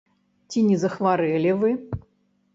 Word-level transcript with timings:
Ці 0.53 0.63
не 0.69 0.77
захварэлі 0.85 1.55
вы? 1.61 1.71